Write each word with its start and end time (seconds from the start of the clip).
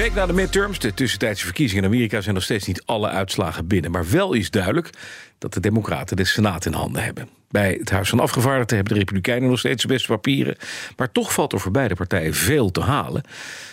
Week 0.00 0.14
na 0.14 0.26
de 0.26 0.32
midterms, 0.32 0.78
de 0.78 0.94
tussentijdse 0.94 1.44
verkiezingen 1.44 1.84
in 1.84 1.90
Amerika, 1.90 2.20
zijn 2.20 2.34
nog 2.34 2.44
steeds 2.44 2.66
niet 2.66 2.82
alle 2.84 3.08
uitslagen 3.08 3.66
binnen. 3.66 3.90
Maar 3.90 4.10
wel 4.10 4.32
is 4.32 4.50
duidelijk 4.50 4.90
dat 5.38 5.54
de 5.54 5.60
Democraten 5.60 6.16
de 6.16 6.24
Senaat 6.24 6.66
in 6.66 6.72
handen 6.72 7.02
hebben. 7.02 7.28
Bij 7.50 7.76
het 7.78 7.90
Huis 7.90 8.08
van 8.08 8.20
Afgevaardigden 8.20 8.76
hebben 8.76 8.94
de 8.94 9.00
Republikeinen 9.00 9.48
nog 9.48 9.58
steeds 9.58 9.82
de 9.82 9.88
beste 9.88 10.08
papieren. 10.08 10.56
Maar 10.96 11.12
toch 11.12 11.32
valt 11.32 11.52
er 11.52 11.60
voor 11.60 11.70
beide 11.70 11.94
partijen 11.94 12.34
veel 12.34 12.70
te 12.70 12.80
halen. 12.80 13.22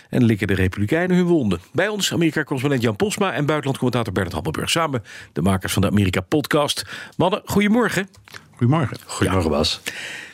En 0.09 0.23
likken 0.23 0.47
de 0.47 0.53
Republikeinen 0.53 1.15
hun 1.15 1.25
wonden. 1.25 1.59
Bij 1.71 1.87
ons 1.87 2.13
Amerika-correspondent 2.13 2.81
Jan 2.83 2.95
Posma 2.95 3.33
en 3.33 3.45
buitenlandcommentator 3.45 4.13
Bernard 4.13 4.35
Hammelburg. 4.35 4.69
Samen 4.69 5.03
de 5.33 5.41
makers 5.41 5.73
van 5.73 5.81
de 5.81 5.87
Amerika-podcast. 5.87 6.83
Mannen, 7.17 7.41
goedemorgen. 7.45 8.09
Goedemorgen. 8.51 8.97
Goedemorgen, 9.05 9.49
Bas. 9.49 9.81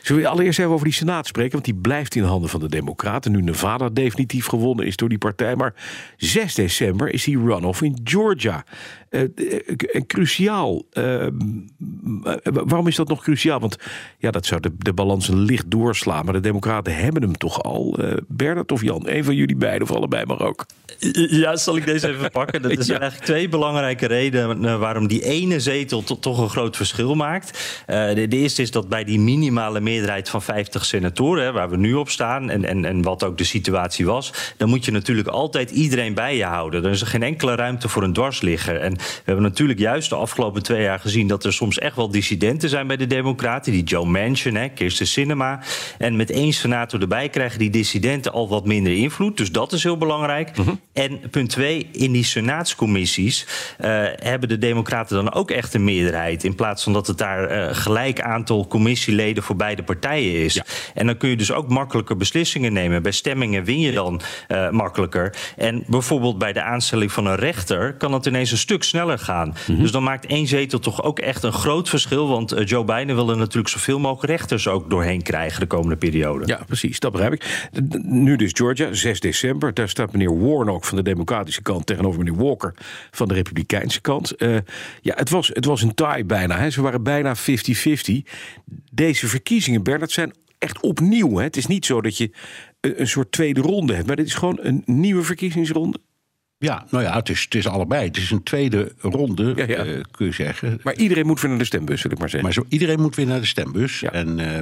Zullen 0.04 0.22
we 0.22 0.28
allereerst 0.28 0.60
even 0.60 0.72
over 0.72 0.86
die 0.86 0.94
Senaat 0.94 1.28
spreken? 1.28 1.52
Want 1.52 1.66
die 1.66 1.74
blijft 1.74 2.16
in 2.16 2.24
handen 2.24 2.50
van 2.50 2.60
de 2.60 2.70
Democraten. 2.70 3.32
Nu 3.32 3.42
Nevada 3.42 3.90
definitief 3.90 4.46
gewonnen 4.46 4.86
is 4.86 4.96
door 4.96 5.10
die 5.10 5.18
partij. 5.18 5.56
Maar 5.56 5.74
6 6.18 6.56
december 6.56 7.14
is 7.14 7.24
die 7.24 7.40
runoff 7.40 7.82
in 7.82 8.00
Georgia. 8.04 8.64
Uh, 9.10 9.22
en 9.92 10.06
cruciaal. 10.08 10.84
Uh, 10.94 11.28
waarom 12.44 12.88
is 12.88 12.96
dat 12.96 13.08
nog 13.08 13.22
cruciaal? 13.22 13.60
Want 13.60 13.78
ja, 14.18 14.32
dat 14.32 14.46
zou 14.46 14.62
de, 14.62 14.72
de 14.78 14.94
balans 14.94 15.28
een 15.28 15.40
licht 15.40 15.72
doorslaan. 15.72 16.26
Maar 16.26 16.34
de 16.34 16.40
Democraten 16.40 16.96
hebben 16.96 17.22
hem 17.22 17.38
toch 17.38 17.64
al. 17.64 17.96
Uh, 18.00 18.14
Bernard 18.28 18.72
of 18.72 18.82
Jan, 18.82 19.08
een 19.08 19.24
van 19.24 19.36
jullie 19.36 19.56
beiden 19.56 19.88
of 19.88 19.96
allebei 19.96 20.26
maar 20.26 20.42
ook. 20.42 20.66
Ja, 21.30 21.56
zal 21.56 21.78
ik 21.78 21.86
deze 21.86 22.08
even 22.08 22.32
pakken? 22.32 22.62
Dat 22.62 22.72
is 22.78 22.88
ja. 22.88 23.00
eigenlijk 23.00 23.32
twee 23.32 23.50
belangrijke 23.50 24.06
redenen 24.06 24.80
waarom 24.80 25.08
die 25.08 25.24
ene 25.24 25.60
zetel 25.60 26.04
to 26.04 26.20
toch 26.20 26.40
een 26.40 26.50
groot 26.50 26.76
verschil 26.76 27.16
maakt. 27.16 27.84
De, 27.86 28.26
de, 28.30 28.38
eerste 28.38 28.62
is 28.62 28.72
dat 28.72 28.90
bij 28.90 29.04
die 29.04 29.20
minimale 29.20 29.80
meerderheid 29.80 29.93
van 30.24 30.42
50 30.42 30.86
senatoren, 30.86 31.44
hè, 31.44 31.52
waar 31.52 31.70
we 31.70 31.78
nu 31.78 31.94
op 31.94 32.10
staan, 32.10 32.50
en, 32.50 32.66
en, 32.66 32.86
en 32.86 33.02
wat 33.02 33.24
ook 33.24 33.38
de 33.38 33.44
situatie 33.44 34.06
was, 34.06 34.34
dan 34.58 34.70
moet 34.70 34.86
je 34.86 34.92
natuurlijk 34.92 35.28
altijd 35.28 35.72
iedereen 35.72 36.14
bij 36.14 36.38
je 36.38 36.44
houden. 36.44 36.84
Er 36.84 36.92
is 36.92 37.02
er 37.02 37.08
geen 37.08 37.24
enkele 37.24 37.56
ruimte 37.56 37.90
voor 37.90 38.04
een 38.04 38.14
dwarsligger. 38.14 38.80
En 38.80 38.94
we 38.94 39.22
hebben 39.24 39.44
natuurlijk 39.44 39.80
juist 39.80 40.10
de 40.10 40.16
afgelopen 40.16 40.64
twee 40.64 40.82
jaar 40.82 41.00
gezien 41.00 41.28
dat 41.28 41.44
er 41.44 41.54
soms 41.54 41.80
echt 41.80 41.96
wel 41.96 42.12
dissidenten 42.12 42.70
zijn 42.70 42.88
bij 42.88 42.98
de 42.98 43.08
Democraten. 43.08 43.72
Die 43.72 43.84
Joe 43.84 44.06
Manchin, 44.06 44.56
hè, 44.56 44.70
Kirsten 44.70 45.08
Sinema. 45.08 45.60
En 45.98 46.16
met 46.16 46.32
één 46.32 46.54
senator 46.54 47.02
erbij 47.02 47.30
krijgen 47.30 47.60
die 47.60 47.70
dissidenten 47.70 48.32
al 48.32 48.50
wat 48.50 48.66
minder 48.66 48.94
invloed. 48.94 49.38
Dus 49.38 49.52
dat 49.52 49.72
is 49.72 49.84
heel 49.84 49.98
belangrijk. 49.98 50.58
Mm 50.58 50.64
-hmm. 50.64 50.80
En 50.94 51.20
punt 51.30 51.50
twee, 51.50 51.90
in 51.92 52.12
die 52.12 52.24
senaatscommissies 52.24 53.46
uh, 53.82 53.88
hebben 54.16 54.50
de 54.50 54.58
Democraten 54.58 55.16
dan 55.16 55.34
ook 55.34 55.52
echt 55.52 55.74
een 55.74 55.84
meerderheid. 55.84 56.44
In 56.44 56.56
plaats 56.56 56.84
van 56.84 56.94
dat 56.94 57.08
het 57.08 57.18
daar 57.18 57.52
uh, 57.52 57.76
gelijk 57.76 58.22
aantal 58.22 58.68
commissieleden 58.68 59.44
voor 59.44 59.56
beide 59.56 59.83
partijen 59.84 60.44
is. 60.44 60.54
Ja. 60.54 60.66
En 60.94 61.06
dan 61.06 61.18
kun 61.18 61.30
je 61.30 61.38
dus 61.38 61.52
ook 61.52 61.70
makkelijker 61.70 62.18
beslissingen 62.18 62.74
nemen. 62.74 63.04
Bij 63.04 63.12
stemmingen 63.12 63.64
win 63.64 63.80
je 63.80 63.92
dan 63.92 64.22
uh, 64.48 64.70
makkelijker. 64.70 65.36
En 65.58 65.84
bijvoorbeeld 65.88 66.38
bij 66.38 66.54
de 66.54 66.62
aanstelling 66.62 67.12
van 67.12 67.26
een 67.26 67.36
rechter 67.36 67.94
kan 67.94 68.14
het 68.14 68.26
ineens 68.26 68.52
een 68.52 68.58
stuk 68.58 68.84
sneller 68.84 69.20
gaan. 69.20 69.48
Mm 69.48 69.54
-hmm. 69.66 69.82
Dus 69.82 69.92
dan 69.92 70.04
maakt 70.04 70.26
één 70.26 70.48
zetel 70.48 70.80
toch 70.80 71.04
ook 71.04 71.20
echt 71.20 71.44
een 71.44 71.54
groot 71.54 71.90
verschil. 71.90 72.28
Want 72.28 72.54
uh, 72.54 72.66
Joe 72.66 72.84
Biden 72.84 73.16
wil 73.16 73.30
er 73.30 73.38
natuurlijk 73.38 73.68
zoveel 73.68 74.00
mogelijk 74.00 74.32
rechters 74.32 74.68
ook 74.68 74.90
doorheen 74.90 75.22
krijgen 75.22 75.60
de 75.60 75.66
komende 75.66 75.96
periode. 75.96 76.48
Ja, 76.48 76.60
precies, 76.68 77.00
dat 77.00 77.12
begrijp 77.12 77.34
ik. 77.34 77.70
Nu 78.04 78.36
dus 78.36 78.52
Georgia, 78.54 78.94
6 78.94 79.20
december. 79.20 79.74
Daar 79.74 79.90
staat 79.90 80.12
meneer 80.12 80.40
Warnock 80.40 80.86
van 80.86 80.98
de 80.98 81.04
Democratische 81.04 81.62
kant 81.62 81.86
tegenover 81.86 82.24
meneer 82.24 82.44
Walker 82.44 82.74
van 83.12 83.28
de 83.28 83.34
Republikeinse 83.34 84.02
kant. 84.02 84.42
Uh, 84.42 84.58
ja, 85.02 85.14
het 85.16 85.30
was, 85.30 85.48
het 85.54 85.66
was 85.66 85.82
een 85.82 85.94
tie 85.94 86.26
bijna. 86.26 86.58
Hè. 86.58 86.70
Ze 86.70 86.82
waren 86.82 87.04
bijna 87.04 87.36
50-50. 87.36 87.40
Deze 88.92 89.28
verkiezingen, 89.28 89.73
Bernard, 89.82 90.12
zijn 90.12 90.34
echt 90.58 90.80
opnieuw. 90.80 91.38
Hè. 91.38 91.44
Het 91.44 91.58
is 91.58 91.66
niet 91.66 91.86
zo 91.86 92.02
dat 92.02 92.18
je 92.18 92.32
een, 92.80 93.00
een 93.02 93.08
soort 93.08 93.32
tweede 93.32 93.62
ronde 93.62 93.94
hebt, 93.94 94.08
maar 94.08 94.16
dit 94.16 94.26
is 94.26 94.34
gewoon 94.34 94.60
een 94.62 94.84
nieuwe 94.86 95.24
verkiezingsronde. 95.24 96.00
Ja, 96.58 96.86
nou 96.90 97.04
ja, 97.04 97.16
het 97.16 97.30
is, 97.30 97.42
het 97.44 97.56
is 97.56 97.68
allebei. 97.68 98.08
Het 98.08 98.18
is 98.18 98.32
een 98.32 98.44
tweede 98.44 98.92
ronde, 99.00 99.54
ja, 99.56 99.66
ja. 99.68 99.86
Uh, 99.86 100.02
kun 100.12 100.26
je 100.26 100.32
zeggen. 100.32 100.80
Maar 100.84 100.96
iedereen 100.96 101.26
moet 101.26 101.42
weer 101.42 101.50
naar 101.50 101.60
de 101.60 101.66
stembus, 101.66 102.02
wil 102.02 102.12
ik 102.12 102.20
maar 102.20 102.30
zeggen. 102.30 102.50
Maar 102.50 102.64
zo, 102.64 102.66
iedereen 102.70 103.02
moet 103.02 103.16
weer 103.16 103.26
naar 103.26 103.40
de 103.40 103.46
stembus. 103.46 104.00
Ja. 104.00 104.12
En, 104.12 104.40
uh, 104.40 104.58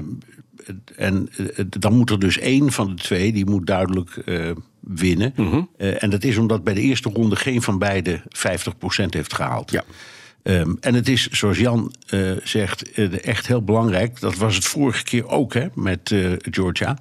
en 0.96 1.30
uh, 1.38 1.48
dan 1.80 1.94
moet 1.94 2.10
er 2.10 2.20
dus 2.20 2.38
één 2.38 2.72
van 2.72 2.96
de 2.96 3.02
twee, 3.02 3.32
die 3.34 3.46
moet 3.46 3.68
duidelijk 3.68 4.24
winnen. 4.80 5.34
Mm 5.36 5.50
-hmm. 5.50 5.70
en 5.78 6.10
dat 6.10 6.24
is 6.24 6.38
omdat 6.38 6.64
bij 6.64 6.74
de 6.74 6.82
eerste 6.82 7.10
ronde 7.10 7.36
geen 7.36 7.62
van 7.62 7.78
beide 7.78 8.22
50% 8.22 8.26
heeft 9.10 9.34
gehaald. 9.34 9.72
Ja. 9.72 9.84
Um, 10.44 10.78
en 10.80 10.94
het 10.94 11.08
is, 11.08 11.28
zoals 11.30 11.58
Jan 11.58 11.94
uh, 12.10 12.32
zegt, 12.44 13.00
uh, 13.00 13.26
echt 13.26 13.48
heel 13.48 13.64
belangrijk. 13.64 14.20
Dat 14.20 14.36
was 14.36 14.56
het 14.56 14.66
vorige 14.66 15.04
keer 15.04 15.28
ook 15.28 15.54
hè, 15.54 15.68
met 15.74 16.10
uh, 16.10 16.34
Georgia. 16.38 16.98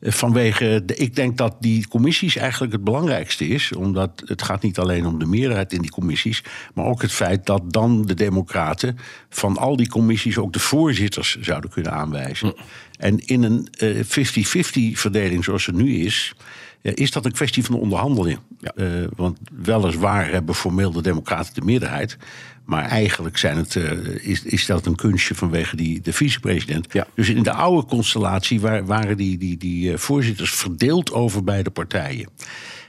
Vanwege, 0.00 0.82
de, 0.86 0.96
ik 0.96 1.16
denk 1.16 1.36
dat 1.36 1.56
die 1.60 1.88
commissies 1.88 2.36
eigenlijk 2.36 2.72
het 2.72 2.84
belangrijkste 2.84 3.48
is. 3.48 3.72
Omdat 3.72 4.22
het 4.24 4.42
gaat 4.42 4.62
niet 4.62 4.78
alleen 4.78 5.06
om 5.06 5.18
de 5.18 5.26
meerderheid 5.26 5.72
in 5.72 5.80
die 5.80 5.90
commissies. 5.90 6.42
Maar 6.74 6.84
ook 6.84 7.02
het 7.02 7.12
feit 7.12 7.46
dat 7.46 7.72
dan 7.72 8.02
de 8.02 8.14
democraten 8.14 8.98
van 9.28 9.56
al 9.56 9.76
die 9.76 9.88
commissies 9.88 10.38
ook 10.38 10.52
de 10.52 10.58
voorzitters 10.58 11.36
zouden 11.40 11.70
kunnen 11.70 11.92
aanwijzen. 11.92 12.46
Mm. 12.46 12.64
En 12.98 13.18
in 13.26 13.42
een 13.42 13.68
50-50 14.04 14.92
verdeling 14.92 15.44
zoals 15.44 15.66
het 15.66 15.76
nu 15.76 15.96
is 15.96 16.34
is 16.82 17.10
dat 17.10 17.24
een 17.24 17.32
kwestie 17.32 17.64
van 17.64 17.74
onderhandeling. 17.74 18.38
Ja. 18.60 18.72
Uh, 18.76 19.06
want 19.16 19.38
weliswaar 19.62 20.30
hebben 20.30 20.54
formeel 20.54 20.92
de 20.92 21.02
Democraten 21.02 21.54
de 21.54 21.60
meerderheid. 21.60 22.16
Maar 22.64 22.84
eigenlijk 22.84 23.38
zijn 23.38 23.56
het, 23.56 23.74
uh, 23.74 23.92
is, 24.28 24.42
is 24.42 24.66
dat 24.66 24.86
een 24.86 24.94
kunstje 24.94 25.34
vanwege 25.34 25.76
die, 25.76 26.00
de 26.00 26.12
vicepresident. 26.12 26.92
Ja. 26.92 27.06
Dus 27.14 27.28
in 27.28 27.42
de 27.42 27.52
oude 27.52 27.86
constellatie 27.86 28.60
waar, 28.60 28.86
waren 28.86 29.16
die, 29.16 29.38
die, 29.38 29.56
die 29.56 29.90
uh, 29.90 29.96
voorzitters 29.96 30.50
verdeeld 30.50 31.12
over 31.12 31.44
beide 31.44 31.70
partijen. 31.70 32.28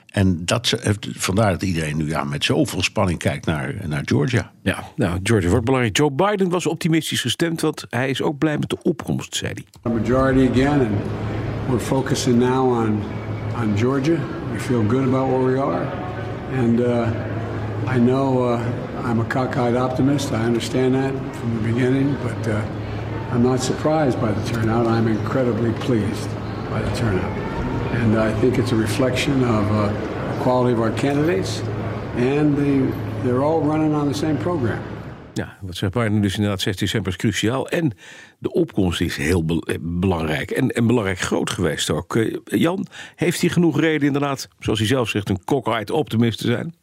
En 0.10 0.46
dat, 0.46 0.74
vandaar 1.02 1.52
dat 1.52 1.62
iedereen 1.62 1.98
nu 1.98 2.08
ja, 2.08 2.24
met 2.24 2.44
zoveel 2.44 2.84
spanning 2.84 3.20
kijkt 3.20 3.46
naar, 3.46 3.76
naar 3.88 4.02
Georgia. 4.06 4.52
Ja, 4.64 4.84
nou, 4.96 5.20
Georgia 5.24 5.50
wordt 5.50 5.66
belangrijk. 5.66 5.98
Joe 5.98 6.12
Biden 6.12 6.50
was 6.50 6.66
optimistisch 6.66 7.22
gestemd, 7.22 7.62
want 7.62 7.86
hij 7.90 8.10
is 8.10 8.22
ook 8.22 8.38
blij 8.38 8.58
met 8.58 8.70
de 8.70 8.78
opkomst, 8.82 9.36
zei 9.36 9.54
hij. 9.54 9.92
A 9.92 9.96
majority 9.96 10.50
again, 10.52 10.80
and 10.80 10.90
we're 11.68 11.80
focusing 11.80 12.40
now 12.40 12.84
on 12.84 13.02
on 13.60 13.76
Georgia. 13.76 14.16
We 14.54 14.58
feel 14.58 14.82
good 14.84 15.06
about 15.06 15.28
where 15.28 15.42
we 15.42 15.58
are. 15.58 15.84
And 16.54 16.80
uh, 16.80 17.12
I 17.88 18.00
know 18.00 18.44
uh, 18.44 19.02
I'm 19.04 19.20
a 19.20 19.26
cockeyed 19.26 19.76
optimist. 19.76 20.32
I 20.32 20.46
understand 20.46 20.96
that 20.96 21.12
from 21.36 21.58
the 21.58 21.74
beginning, 21.74 22.16
but 22.24 22.48
uh, 22.48 22.66
I'm 23.32 23.44
not 23.44 23.60
surprised 23.60 24.22
by 24.22 24.32
the 24.32 24.50
turnout. 24.50 24.88
I'm 24.88 25.10
incredibly 25.10 25.74
pleased 25.74 26.30
by 26.70 26.82
the 26.82 26.96
turnout. 26.96 27.38
And 27.96 28.18
I 28.18 28.34
think 28.40 28.58
it's 28.58 28.72
a 28.72 28.78
reflection 28.78 29.44
of 29.44 29.70
uh, 29.72 30.34
the 30.34 30.42
quality 30.42 30.72
of 30.72 30.80
our 30.80 30.92
candidates, 30.92 31.60
and 32.16 32.56
the, 32.56 32.96
they're 33.24 33.44
all 33.44 33.60
running 33.60 33.94
on 33.94 34.08
the 34.08 34.14
same 34.14 34.38
program. 34.38 34.82
Ja, 35.40 35.58
wat 35.62 35.76
zegt 35.76 35.94
Biden 35.94 36.22
dus 36.22 36.36
inderdaad 36.36 36.62
6 36.62 36.78
december 36.78 37.12
is 37.12 37.18
cruciaal. 37.18 37.70
En 37.70 37.92
de 38.40 38.52
opkomst 38.52 39.02
is 39.02 39.18
heel 39.18 39.46
be 39.46 39.80
belangrijk. 39.82 40.52
En, 40.52 40.70
en 40.70 40.88
belangrijk 40.88 41.20
groot 41.20 41.50
geweest 41.50 41.90
ook. 41.90 42.16
Uh, 42.16 42.38
Jan, 42.44 42.86
heeft 43.16 43.42
hij 43.42 43.50
genoeg 43.50 43.80
reden 43.80 44.08
inderdaad, 44.08 44.48
zoals 44.60 44.80
hij 44.80 44.88
zelf 44.88 45.10
zegt, 45.10 45.30
een 45.30 45.44
cockeyed 45.44 45.92
optimist 45.92 46.40
te 46.40 46.48
zijn? 46.48 46.74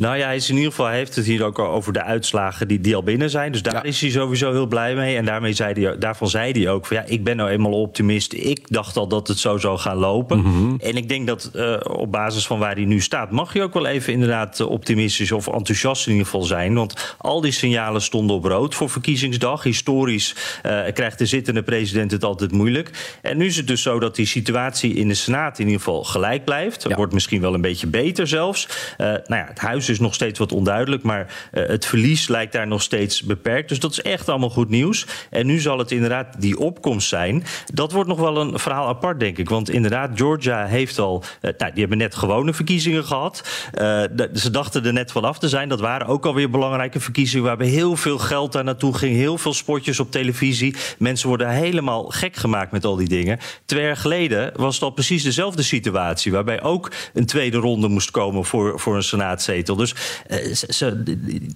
Nou 0.00 0.16
ja, 0.16 0.26
hij 0.26 0.36
is 0.36 0.48
in 0.48 0.54
ieder 0.54 0.70
geval 0.70 0.86
hij 0.86 0.96
heeft 0.96 1.16
het 1.16 1.24
hier 1.24 1.44
ook 1.44 1.58
al 1.58 1.68
over 1.68 1.92
de 1.92 2.02
uitslagen 2.02 2.68
die, 2.68 2.80
die 2.80 2.94
al 2.94 3.02
binnen 3.02 3.30
zijn. 3.30 3.52
Dus 3.52 3.62
daar 3.62 3.74
ja. 3.74 3.82
is 3.82 4.00
hij 4.00 4.10
sowieso 4.10 4.52
heel 4.52 4.66
blij 4.66 4.94
mee. 4.94 5.16
En 5.16 5.24
daarmee 5.24 5.52
zei 5.52 5.84
hij, 5.84 5.98
daarvan 5.98 6.28
zei 6.28 6.52
hij 6.52 6.70
ook 6.70 6.86
van 6.86 6.96
ja, 6.96 7.02
ik 7.06 7.24
ben 7.24 7.36
nou 7.36 7.50
eenmaal 7.50 7.72
optimist. 7.72 8.32
Ik 8.32 8.60
dacht 8.68 8.96
al 8.96 9.06
dat 9.06 9.28
het 9.28 9.38
zo 9.38 9.58
zou 9.58 9.78
gaan 9.78 9.96
lopen. 9.96 10.38
Mm 10.38 10.44
-hmm. 10.44 10.76
En 10.82 10.96
ik 10.96 11.08
denk 11.08 11.26
dat 11.26 11.50
uh, 11.54 11.76
op 11.82 12.12
basis 12.12 12.46
van 12.46 12.58
waar 12.58 12.74
hij 12.74 12.84
nu 12.84 13.00
staat, 13.00 13.30
mag 13.30 13.52
je 13.52 13.62
ook 13.62 13.74
wel 13.74 13.86
even 13.86 14.12
inderdaad 14.12 14.60
optimistisch 14.60 15.32
of 15.32 15.46
enthousiast 15.46 16.06
in 16.06 16.12
ieder 16.12 16.26
geval 16.26 16.42
zijn. 16.42 16.74
Want 16.74 17.14
al 17.18 17.40
die 17.40 17.52
signalen 17.52 18.02
stonden 18.02 18.36
op 18.36 18.44
rood 18.44 18.74
voor 18.74 18.90
verkiezingsdag. 18.90 19.62
Historisch 19.62 20.34
uh, 20.66 20.80
krijgt 20.92 21.18
de 21.18 21.26
zittende 21.26 21.62
president 21.62 22.10
het 22.10 22.24
altijd 22.24 22.52
moeilijk. 22.52 23.18
En 23.22 23.36
nu 23.36 23.46
is 23.46 23.56
het 23.56 23.66
dus 23.66 23.82
zo 23.82 23.98
dat 23.98 24.16
die 24.16 24.26
situatie 24.26 24.94
in 24.94 25.08
de 25.08 25.14
Senaat 25.14 25.58
in 25.58 25.64
ieder 25.64 25.80
geval 25.80 26.04
gelijk 26.04 26.44
blijft. 26.44 26.84
Ja. 26.88 26.96
Wordt 26.96 27.12
misschien 27.12 27.40
wel 27.40 27.54
een 27.54 27.60
beetje 27.60 27.86
beter 27.86 28.26
zelfs. 28.26 28.68
Uh, 28.98 29.06
nou 29.06 29.22
ja, 29.28 29.46
het 29.46 29.58
huis 29.58 29.88
is 29.90 30.00
nog 30.00 30.14
steeds 30.14 30.38
wat 30.38 30.52
onduidelijk. 30.52 31.02
Maar 31.02 31.20
uh, 31.52 31.66
het 31.66 31.86
verlies 31.86 32.28
lijkt 32.28 32.52
daar 32.52 32.66
nog 32.66 32.82
steeds 32.82 33.22
beperkt. 33.22 33.68
Dus 33.68 33.80
dat 33.80 33.92
is 33.92 34.02
echt 34.02 34.28
allemaal 34.28 34.50
goed 34.50 34.68
nieuws. 34.68 35.06
En 35.30 35.46
nu 35.46 35.58
zal 35.58 35.78
het 35.78 35.90
inderdaad 35.90 36.40
die 36.40 36.58
opkomst 36.58 37.08
zijn. 37.08 37.44
Dat 37.72 37.92
wordt 37.92 38.08
nog 38.08 38.18
wel 38.18 38.36
een 38.36 38.58
verhaal 38.58 38.88
apart, 38.88 39.20
denk 39.20 39.38
ik. 39.38 39.48
Want 39.48 39.70
inderdaad, 39.70 40.10
Georgia 40.14 40.66
heeft 40.66 40.98
al. 40.98 41.24
Uh, 41.42 41.50
die 41.58 41.80
hebben 41.80 41.98
net 41.98 42.14
gewone 42.14 42.52
verkiezingen 42.52 43.04
gehad. 43.04 43.48
Uh, 43.74 44.02
ze 44.34 44.50
dachten 44.50 44.84
er 44.84 44.92
net 44.92 45.12
vanaf 45.12 45.38
te 45.38 45.48
zijn. 45.48 45.68
Dat 45.68 45.80
waren 45.80 46.06
ook 46.06 46.26
alweer 46.26 46.50
belangrijke 46.50 47.00
verkiezingen. 47.00 47.44
Waarbij 47.44 47.66
heel 47.66 47.96
veel 47.96 48.18
geld 48.18 48.52
daar 48.52 48.64
naartoe 48.64 48.96
ging. 48.96 49.16
Heel 49.16 49.38
veel 49.38 49.54
spotjes 49.54 50.00
op 50.00 50.10
televisie. 50.10 50.76
Mensen 50.98 51.28
worden 51.28 51.48
helemaal 51.48 52.04
gek 52.04 52.36
gemaakt 52.36 52.72
met 52.72 52.84
al 52.84 52.96
die 52.96 53.08
dingen. 53.08 53.38
Twee 53.64 53.84
jaar 53.84 53.96
geleden 53.96 54.52
was 54.56 54.82
al 54.82 54.90
precies 54.90 55.22
dezelfde 55.22 55.62
situatie. 55.62 56.32
Waarbij 56.32 56.62
ook 56.62 56.90
een 57.14 57.26
tweede 57.26 57.56
ronde 57.56 57.88
moest 57.88 58.10
komen 58.10 58.44
voor, 58.44 58.80
voor 58.80 58.96
een 58.96 59.02
senaatzetel. 59.02 59.76
Dus 59.80 59.94
uh, 60.30 60.54
ze, 60.54 61.02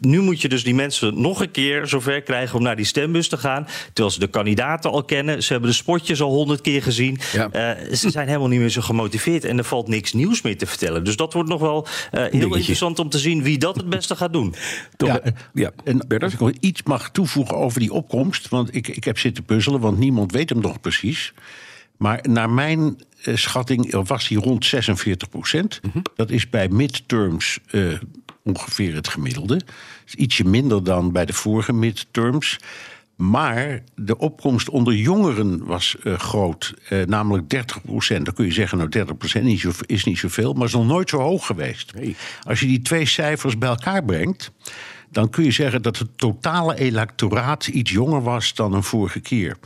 nu 0.00 0.20
moet 0.20 0.40
je 0.40 0.48
dus 0.48 0.64
die 0.64 0.74
mensen 0.74 1.20
nog 1.20 1.40
een 1.40 1.50
keer 1.50 1.86
zover 1.86 2.22
krijgen 2.22 2.56
om 2.56 2.62
naar 2.62 2.76
die 2.76 2.84
stembus 2.84 3.28
te 3.28 3.36
gaan. 3.36 3.66
Terwijl 3.92 4.10
ze 4.10 4.20
de 4.20 4.26
kandidaten 4.26 4.90
al 4.90 5.04
kennen. 5.04 5.42
Ze 5.42 5.52
hebben 5.52 5.70
de 5.70 5.76
spotjes 5.76 6.20
al 6.20 6.30
honderd 6.30 6.60
keer 6.60 6.82
gezien. 6.82 7.18
Ja. 7.32 7.76
Uh, 7.78 7.94
ze 7.94 8.10
zijn 8.10 8.26
helemaal 8.26 8.48
niet 8.48 8.60
meer 8.60 8.68
zo 8.68 8.80
gemotiveerd. 8.80 9.44
En 9.44 9.58
er 9.58 9.64
valt 9.64 9.88
niks 9.88 10.12
nieuws 10.12 10.42
meer 10.42 10.58
te 10.58 10.66
vertellen. 10.66 11.04
Dus 11.04 11.16
dat 11.16 11.32
wordt 11.32 11.48
nog 11.48 11.60
wel 11.60 11.86
uh, 11.86 12.20
heel 12.20 12.30
Dingetje. 12.30 12.58
interessant 12.58 12.98
om 12.98 13.08
te 13.08 13.18
zien 13.18 13.42
wie 13.42 13.58
dat 13.58 13.76
het 13.76 13.88
beste 13.88 14.16
gaat 14.16 14.32
doen. 14.32 14.54
Toch, 14.96 15.08
ja, 15.08 15.32
ja. 15.54 15.70
En 15.84 16.06
als 16.18 16.32
ik 16.32 16.40
nog 16.40 16.52
iets 16.60 16.82
mag 16.82 17.10
toevoegen 17.10 17.56
over 17.56 17.80
die 17.80 17.92
opkomst. 17.92 18.48
Want 18.48 18.74
ik, 18.74 18.88
ik 18.88 19.04
heb 19.04 19.18
zitten 19.18 19.44
puzzelen, 19.44 19.80
want 19.80 19.98
niemand 19.98 20.32
weet 20.32 20.48
hem 20.48 20.60
nog 20.60 20.80
precies. 20.80 21.32
Maar 21.96 22.24
naar 22.28 22.50
mijn 22.50 22.98
uh, 23.24 23.36
schatting 23.36 24.04
was 24.06 24.28
hij 24.28 24.38
rond 24.38 24.64
46 24.64 25.28
procent. 25.28 25.80
Mm 25.82 25.90
-hmm. 25.92 26.02
Dat 26.14 26.30
is 26.30 26.50
bij 26.50 26.68
midterms 26.68 27.58
uh, 27.70 27.98
ongeveer 28.42 28.94
het 28.94 29.08
gemiddelde. 29.08 29.60
Is 30.06 30.14
ietsje 30.14 30.44
minder 30.44 30.84
dan 30.84 31.12
bij 31.12 31.24
de 31.24 31.32
vorige 31.32 31.72
midterms. 31.72 32.58
Maar 33.16 33.82
de 33.94 34.18
opkomst 34.18 34.68
onder 34.68 34.94
jongeren 34.94 35.64
was 35.64 35.96
uh, 36.02 36.18
groot, 36.18 36.74
uh, 36.90 37.04
namelijk 37.06 37.50
30 37.50 37.82
procent. 37.82 38.24
Dan 38.24 38.34
kun 38.34 38.44
je 38.44 38.52
zeggen, 38.52 38.78
nou 38.78 38.90
30 38.90 39.16
procent 39.16 39.46
is, 39.46 39.66
is 39.86 40.04
niet 40.04 40.18
zoveel, 40.18 40.52
maar 40.52 40.66
is 40.66 40.72
nog 40.72 40.86
nooit 40.86 41.08
zo 41.08 41.18
hoog 41.18 41.46
geweest. 41.46 41.94
Nee. 41.94 42.16
Als 42.42 42.60
je 42.60 42.66
die 42.66 42.82
twee 42.82 43.06
cijfers 43.06 43.58
bij 43.58 43.68
elkaar 43.68 44.04
brengt, 44.04 44.50
dan 45.10 45.30
kun 45.30 45.44
je 45.44 45.50
zeggen 45.50 45.82
dat 45.82 45.98
het 45.98 46.18
totale 46.18 46.78
electoraat 46.78 47.66
iets 47.66 47.90
jonger 47.90 48.22
was 48.22 48.54
dan 48.54 48.72
een 48.72 48.82
vorige 48.82 49.20
keer. 49.20 49.56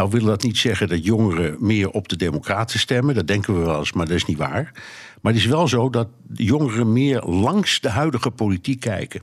Nou 0.00 0.12
wil 0.12 0.24
dat 0.24 0.42
niet 0.42 0.58
zeggen 0.58 0.88
dat 0.88 1.04
jongeren 1.04 1.56
meer 1.58 1.90
op 1.90 2.08
de 2.08 2.16
Democraten 2.16 2.78
stemmen. 2.78 3.14
Dat 3.14 3.26
denken 3.26 3.58
we 3.58 3.64
wel 3.64 3.78
eens, 3.78 3.92
maar 3.92 4.06
dat 4.06 4.14
is 4.14 4.24
niet 4.24 4.38
waar. 4.38 4.72
Maar 5.20 5.32
het 5.32 5.40
is 5.40 5.46
wel 5.46 5.68
zo 5.68 5.90
dat 5.90 6.08
jongeren 6.32 6.92
meer 6.92 7.22
langs 7.22 7.80
de 7.80 7.88
huidige 7.88 8.30
politiek 8.30 8.80
kijken. 8.80 9.22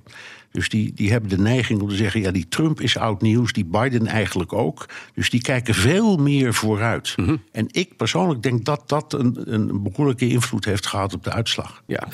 Dus 0.58 0.70
die, 0.70 0.94
die 0.94 1.12
hebben 1.12 1.30
de 1.30 1.38
neiging 1.38 1.82
om 1.82 1.90
te 1.90 1.96
zeggen: 1.96 2.22
ja, 2.22 2.32
die 2.32 2.48
Trump 2.48 2.82
is 2.82 2.98
oud 2.98 3.22
nieuws, 3.22 3.54
die 3.54 3.66
Biden 3.66 4.08
eigenlijk 4.08 4.54
ook. 4.54 4.86
Dus 5.14 5.30
die 5.30 5.42
kijken 5.42 5.74
veel 5.74 6.18
meer 6.18 6.54
vooruit. 6.54 7.14
Mm 7.18 7.26
-hmm. 7.26 7.42
En 7.52 7.68
ik 7.72 7.96
persoonlijk 7.98 8.44
denk 8.44 8.66
dat 8.66 8.84
dat 8.86 9.14
een, 9.14 9.54
een 9.54 9.84
behoorlijke 9.84 10.28
invloed 10.28 10.66
heeft 10.66 10.88
gehad 10.88 11.14
op 11.14 11.24
de 11.24 11.32
uitslag. 11.32 11.84
Ja, 11.86 12.08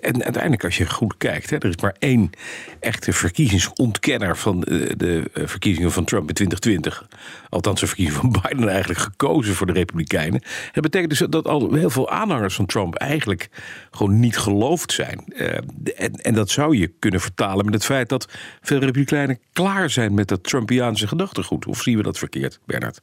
en 0.00 0.24
uiteindelijk, 0.24 0.64
als 0.64 0.76
je 0.76 0.90
goed 0.90 1.14
kijkt, 1.16 1.50
hè, 1.50 1.56
er 1.56 1.68
is 1.68 1.76
maar 1.76 1.96
één 1.98 2.30
echte 2.80 3.12
verkiezingsontkenner 3.12 4.36
van 4.36 4.60
de, 4.60 4.94
de 4.96 5.30
verkiezingen 5.32 5.92
van 5.92 6.04
Trump 6.04 6.28
in 6.28 6.34
2020. 6.34 7.08
Althans, 7.48 7.80
de 7.80 7.86
verkiezingen 7.86 8.20
van 8.20 8.36
Biden 8.42 8.68
eigenlijk 8.68 9.00
gekozen 9.00 9.54
voor 9.54 9.66
de 9.66 9.72
Republikeinen. 9.72 10.42
Dat 10.72 10.82
betekent 10.82 11.10
dus 11.10 11.28
dat 11.30 11.48
al 11.48 11.74
heel 11.74 11.90
veel 11.90 12.10
aanhangers 12.10 12.54
van 12.54 12.66
Trump 12.66 12.94
eigenlijk 13.18 13.48
gewoon 13.90 14.20
niet 14.20 14.38
geloofd 14.38 14.92
zijn. 14.92 15.24
Uh, 15.28 15.54
en, 15.96 16.12
en 16.12 16.34
dat 16.34 16.50
zou 16.50 16.76
je 16.76 16.92
kunnen 16.98 17.20
vertalen 17.20 17.64
met 17.64 17.74
het 17.74 17.84
feit 17.84 18.08
dat 18.08 18.28
veel 18.60 18.78
Republikeinen 18.78 19.38
klaar 19.52 19.90
zijn 19.90 20.14
met 20.14 20.28
dat 20.28 20.44
Trumpiaanse 20.44 21.08
gedachtegoed. 21.08 21.66
Of 21.66 21.82
zien 21.82 21.96
we 21.96 22.02
dat 22.02 22.18
verkeerd, 22.18 22.60
Bernard? 22.66 23.00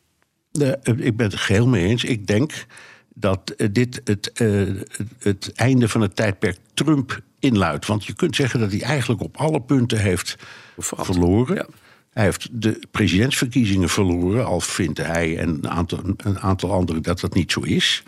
De, 0.51 0.79
ik 0.83 1.15
ben 1.15 1.25
het 1.25 1.35
geheel 1.35 1.67
mee 1.67 1.85
eens. 1.85 2.03
Ik 2.03 2.27
denk 2.27 2.65
dat 3.13 3.53
dit 3.71 4.01
het, 4.03 4.31
uh, 4.41 4.81
het 5.19 5.51
einde 5.55 5.89
van 5.89 6.01
het 6.01 6.15
tijdperk 6.15 6.57
Trump 6.73 7.21
inluidt. 7.39 7.85
Want 7.85 8.05
je 8.05 8.13
kunt 8.13 8.35
zeggen 8.35 8.59
dat 8.59 8.71
hij 8.71 8.81
eigenlijk 8.81 9.21
op 9.21 9.37
alle 9.37 9.61
punten 9.61 9.99
heeft 9.99 10.35
verloren. 10.77 11.55
Ja. 11.55 11.67
Hij 12.09 12.23
heeft 12.23 12.49
de 12.51 12.79
presidentsverkiezingen 12.91 13.89
verloren, 13.89 14.45
al 14.45 14.59
vindt 14.59 14.97
hij 14.97 15.37
en 15.37 15.49
een 15.49 15.69
aantal, 15.69 15.99
een 16.17 16.39
aantal 16.39 16.71
anderen 16.71 17.01
dat 17.01 17.19
dat 17.19 17.33
niet 17.33 17.51
zo 17.51 17.59
is. 17.59 18.03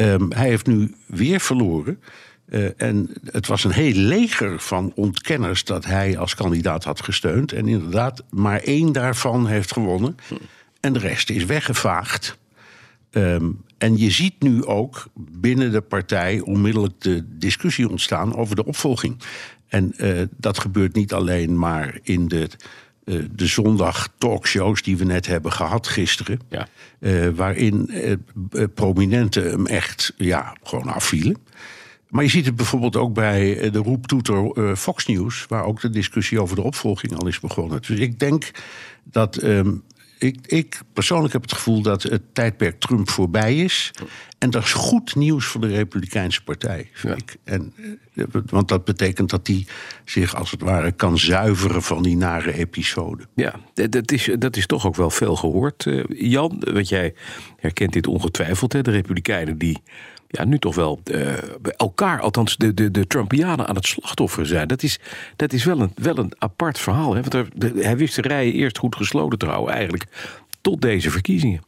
Um, 0.00 0.32
hij 0.32 0.48
heeft 0.48 0.66
nu 0.66 0.94
weer 1.06 1.40
verloren. 1.40 2.00
Uh, 2.48 2.68
en 2.76 3.10
het 3.24 3.46
was 3.46 3.64
een 3.64 3.72
heel 3.72 3.94
leger 3.94 4.60
van 4.60 4.92
ontkenners 4.94 5.64
dat 5.64 5.84
hij 5.84 6.18
als 6.18 6.34
kandidaat 6.34 6.84
had 6.84 7.02
gesteund. 7.02 7.52
En 7.52 7.68
inderdaad, 7.68 8.22
maar 8.30 8.60
één 8.60 8.92
daarvan 8.92 9.46
heeft 9.46 9.72
gewonnen. 9.72 10.16
En 10.80 10.92
de 10.92 10.98
rest 10.98 11.30
is 11.30 11.44
weggevaagd. 11.44 12.38
Um, 13.10 13.64
en 13.78 13.98
je 13.98 14.10
ziet 14.10 14.34
nu 14.42 14.64
ook 14.64 15.06
binnen 15.14 15.72
de 15.72 15.80
partij 15.80 16.40
onmiddellijk 16.40 17.00
de 17.00 17.24
discussie 17.38 17.88
ontstaan 17.88 18.36
over 18.36 18.56
de 18.56 18.64
opvolging. 18.64 19.16
En 19.68 19.94
uh, 19.96 20.22
dat 20.36 20.58
gebeurt 20.58 20.94
niet 20.94 21.12
alleen 21.12 21.58
maar 21.58 21.98
in 22.02 22.28
de, 22.28 22.48
uh, 23.10 23.24
de 23.32 23.46
zondag 23.46 24.08
talkshows 24.18 24.82
die 24.82 24.96
we 24.96 25.04
net 25.04 25.26
hebben 25.26 25.52
gehad 25.52 25.88
gisteren. 25.88 26.40
Ja. 26.48 26.68
Uh, 27.00 27.28
waarin 27.28 27.90
prominenten 28.74 29.50
hem 29.50 29.66
echt 29.66 30.14
ja, 30.16 30.56
gewoon 30.62 30.88
afvielen. 30.88 31.36
Maar 32.08 32.24
je 32.24 32.30
ziet 32.30 32.46
het 32.46 32.56
bijvoorbeeld 32.56 32.96
ook 32.96 33.14
bij 33.14 33.70
de 33.70 33.78
roeptoeter 33.78 34.76
Fox 34.76 35.06
News, 35.06 35.46
waar 35.48 35.64
ook 35.64 35.80
de 35.80 35.90
discussie 35.90 36.40
over 36.40 36.56
de 36.56 36.62
opvolging 36.62 37.18
al 37.18 37.26
is 37.26 37.40
begonnen. 37.40 37.82
Dus 37.82 37.98
ik 37.98 38.18
denk 38.18 38.50
dat. 39.04 39.42
Um, 39.42 39.82
ik, 40.20 40.38
ik, 40.46 40.80
persoonlijk 40.92 41.32
heb 41.32 41.42
het 41.42 41.52
gevoel 41.52 41.82
dat 41.82 42.02
het 42.02 42.22
tijdperk 42.32 42.80
Trump 42.80 43.10
voorbij 43.10 43.56
is. 43.56 43.90
En 44.38 44.50
dat 44.50 44.62
is 44.62 44.72
goed 44.72 45.14
nieuws 45.14 45.46
voor 45.46 45.60
de 45.60 45.66
Republikeinse 45.66 46.44
Partij. 46.44 46.90
Ja. 47.02 47.14
Ik. 47.14 47.36
En, 47.44 47.74
want 48.46 48.68
dat 48.68 48.84
betekent 48.84 49.30
dat 49.30 49.46
die 49.46 49.66
zich 50.04 50.34
als 50.34 50.50
het 50.50 50.60
ware 50.60 50.92
kan 50.92 51.18
zuiveren 51.18 51.82
van 51.82 52.02
die 52.02 52.16
nare 52.16 52.52
episode. 52.52 53.26
Ja, 53.34 53.60
dat 53.88 54.12
is, 54.12 54.30
dat 54.38 54.56
is 54.56 54.66
toch 54.66 54.86
ook 54.86 54.96
wel 54.96 55.10
veel 55.10 55.36
gehoord. 55.36 55.84
Uh, 55.84 56.04
Jan, 56.08 56.62
want 56.72 56.88
jij 56.88 57.14
herkent 57.56 57.92
dit 57.92 58.06
ongetwijfeld. 58.06 58.72
Hè? 58.72 58.82
De 58.82 58.90
Republikeinen 58.90 59.58
die 59.58 59.82
ja, 60.30 60.44
nu 60.44 60.58
toch 60.58 60.74
wel 60.74 61.00
uh, 61.04 61.32
elkaar, 61.76 62.20
althans 62.20 62.56
de, 62.56 62.74
de, 62.74 62.90
de 62.90 63.06
Trumpianen, 63.06 63.66
aan 63.66 63.74
het 63.74 63.86
slachtoffer 63.86 64.46
zijn. 64.46 64.68
Dat 64.68 64.82
is, 64.82 64.98
dat 65.36 65.52
is 65.52 65.64
wel, 65.64 65.80
een, 65.80 65.92
wel 65.94 66.18
een 66.18 66.32
apart 66.38 66.78
verhaal. 66.78 67.14
Hè? 67.14 67.22
Want 67.22 67.34
er, 67.34 67.48
hij 67.84 67.96
wist 67.96 68.14
de 68.14 68.22
rijen 68.22 68.52
eerst 68.52 68.78
goed 68.78 68.96
gesloten 68.96 69.38
te 69.38 69.46
eigenlijk, 69.70 70.06
tot 70.60 70.80
deze 70.80 71.10
verkiezingen. 71.10 71.62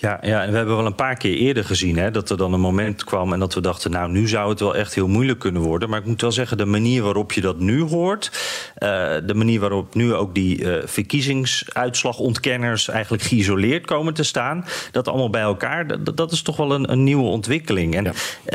Ja, 0.00 0.18
ja, 0.22 0.42
en 0.42 0.50
we 0.50 0.56
hebben 0.56 0.76
wel 0.76 0.86
een 0.86 0.94
paar 0.94 1.16
keer 1.16 1.36
eerder 1.36 1.64
gezien 1.64 1.96
hè, 1.96 2.10
dat 2.10 2.30
er 2.30 2.36
dan 2.36 2.52
een 2.52 2.60
moment 2.60 3.04
kwam 3.04 3.32
en 3.32 3.38
dat 3.38 3.54
we 3.54 3.60
dachten, 3.60 3.90
nou, 3.90 4.10
nu 4.10 4.28
zou 4.28 4.50
het 4.50 4.60
wel 4.60 4.76
echt 4.76 4.94
heel 4.94 5.08
moeilijk 5.08 5.38
kunnen 5.38 5.62
worden. 5.62 5.90
Maar 5.90 5.98
ik 5.98 6.06
moet 6.06 6.20
wel 6.20 6.32
zeggen, 6.32 6.56
de 6.56 6.64
manier 6.64 7.02
waarop 7.02 7.32
je 7.32 7.40
dat 7.40 7.58
nu 7.58 7.82
hoort, 7.82 8.30
uh, 8.78 8.88
de 9.26 9.34
manier 9.34 9.60
waarop 9.60 9.94
nu 9.94 10.14
ook 10.14 10.34
die 10.34 10.60
uh, 10.60 10.76
verkiezingsuitslagontkenners 10.84 12.88
eigenlijk 12.88 13.22
geïsoleerd 13.22 13.86
komen 13.86 14.14
te 14.14 14.22
staan, 14.22 14.64
dat 14.90 15.08
allemaal 15.08 15.30
bij 15.30 15.42
elkaar, 15.42 16.04
dat, 16.04 16.16
dat 16.16 16.32
is 16.32 16.42
toch 16.42 16.56
wel 16.56 16.72
een, 16.72 16.92
een 16.92 17.04
nieuwe 17.04 17.26
ontwikkeling. 17.26 17.94
En 17.94 18.04
ja. 18.04 18.12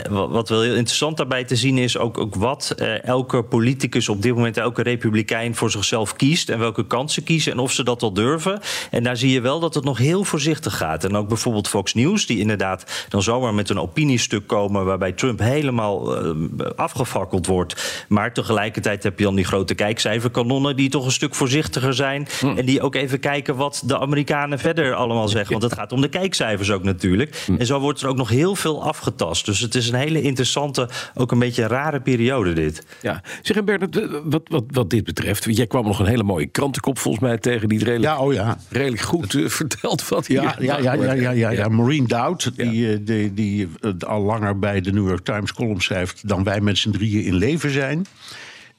uh, 0.09 0.31
wat 0.31 0.50
wel 0.50 0.62
heel 0.62 0.75
interessant 0.75 1.17
daarbij 1.17 1.43
te 1.43 1.55
zien 1.55 1.77
is 1.77 1.97
ook, 1.97 2.17
ook 2.17 2.35
wat 2.35 2.75
elke 3.01 3.43
politicus 3.43 4.09
op 4.09 4.21
dit 4.21 4.35
moment, 4.35 4.57
elke 4.57 4.81
republikein 4.81 5.55
voor 5.55 5.71
zichzelf 5.71 6.15
kiest 6.15 6.50
en 6.50 6.59
welke 6.59 6.88
kansen 6.88 7.23
kiezen 7.23 7.51
en 7.51 7.59
of 7.59 7.71
ze 7.71 7.83
dat 7.83 8.01
al 8.01 8.13
durven. 8.13 8.59
En 8.91 9.03
daar 9.03 9.17
zie 9.17 9.31
je 9.31 9.41
wel 9.41 9.59
dat 9.59 9.73
het 9.73 9.83
nog 9.83 9.97
heel 9.97 10.23
voorzichtig 10.23 10.77
gaat. 10.77 11.03
En 11.03 11.15
ook 11.15 11.31
bijvoorbeeld 11.34 11.68
Fox 11.68 11.94
News, 11.94 12.25
die 12.25 12.40
inderdaad 12.40 13.06
dan 13.10 13.22
zomaar 13.22 13.54
met 13.54 13.70
een 13.70 13.80
opiniestuk 13.80 14.48
komen 14.48 14.86
waarbij 14.86 15.12
Trump 15.12 15.40
helemaal 15.40 16.25
uh, 16.25 16.48
afgefakkeld 16.75 17.48
wordt. 17.48 18.06
Maar 18.08 18.34
tegelijkertijd 18.34 19.04
heb 19.04 19.20
je 19.20 19.25
dan 19.25 19.36
die 19.36 19.46
grote 19.46 19.75
kijkcijferkanonnen 19.75 20.75
die 20.75 20.90
toch 20.90 21.06
een 21.06 21.12
stuk 21.12 21.36
voorzichtiger 21.36 21.94
zijn. 21.94 22.28
Mm. 22.42 22.58
En 22.58 22.66
die 22.66 22.82
ook 22.82 22.96
even 22.96 23.20
kijken 23.20 23.56
wat 23.56 23.84
de 23.86 24.00
Amerikanen 24.00 24.60
verder 24.60 24.94
allemaal 24.94 25.28
zeggen. 25.28 25.52
Want 25.52 25.63
het 25.63 25.74
gaat 25.74 25.92
om 25.92 26.02
de 26.02 26.10
kijkcijfers 26.10 26.72
ook 26.72 26.84
natuurlijk. 26.84 27.44
Mm. 27.48 27.58
En 27.58 27.66
zo 27.66 27.80
wordt 27.80 28.02
er 28.02 28.08
ook 28.08 28.18
nog 28.18 28.30
heel 28.30 28.56
veel 28.56 28.84
afgetast. 28.84 29.46
Dus 29.46 29.60
het 29.60 29.75
is 29.75 29.90
een 29.90 29.96
hele 29.96 30.22
interessante, 30.22 30.90
ook 31.16 31.32
een 31.32 31.40
beetje 31.40 31.62
een 31.62 31.70
rare 31.70 32.02
periode 32.02 32.54
dit. 32.54 32.86
Ja, 33.02 33.22
zeg 33.42 33.63
Bernard, 33.63 34.00
wat, 34.24 34.42
wat, 34.50 34.63
wat 34.68 34.90
dit 34.90 35.04
betreft, 35.04 35.46
jij 35.50 35.68
kwam 35.68 35.86
nog 35.86 36.00
een 36.00 36.06
hele 36.06 36.24
mooie 36.24 36.48
krantenkop 36.48 37.00
volgens 37.00 37.24
mij 37.24 37.38
tegen 37.38 37.70
die 37.70 37.80
redelijk, 37.80 38.04
ja, 38.04 38.20
oh 38.20 38.34
ja. 38.34 38.58
redelijk 38.70 39.02
goed 39.02 39.34
uh, 39.34 39.50
vertelt 39.50 40.10
wat 40.10 40.28
ja, 40.28 40.56
ja, 40.60 40.78
ja, 40.78 40.94
ja, 40.94 41.13
ja, 41.13 41.23
ja, 41.32 41.50
ja. 41.50 41.68
Maureen 41.68 42.08
Dowd, 42.08 42.51
die, 42.56 43.03
die, 43.03 43.34
die, 43.34 43.68
die 43.82 44.06
al 44.06 44.22
langer 44.22 44.60
bij 44.60 44.82
de 44.82 44.92
New 44.92 45.08
York 45.08 45.25
Times 45.25 45.53
column 45.53 45.82
schrijft 45.82 46.27
dan 46.27 46.44
wij 46.44 46.62
met 46.62 46.77
z'n 46.77 46.92
drieën 46.92 47.24
in 47.24 47.36
leven 47.36 47.70
zijn. 47.70 48.06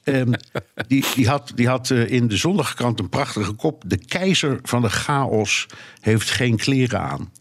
Um, 0.03 0.31
die, 0.87 1.05
die, 1.15 1.27
had, 1.27 1.51
die 1.55 1.67
had 1.67 1.89
uh, 1.89 2.11
in 2.11 2.27
de 2.27 2.37
zondagkrant 2.37 2.99
een 2.99 3.09
prachtige 3.09 3.51
kop. 3.51 3.83
De 3.87 3.97
keizer 3.97 4.59
van 4.63 4.81
de 4.81 4.89
chaos 4.89 5.65
heeft 5.99 6.29
geen 6.29 6.57
kleren 6.57 7.01
aan. 7.01 7.31